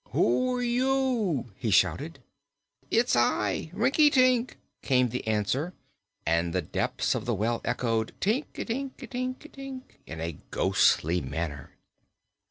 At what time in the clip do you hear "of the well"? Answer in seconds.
7.13-7.61